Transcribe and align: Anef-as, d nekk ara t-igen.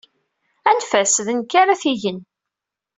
Anef-as, 0.69 1.15
d 1.25 1.27
nekk 1.37 1.51
ara 1.61 1.79
t-igen. 1.81 2.19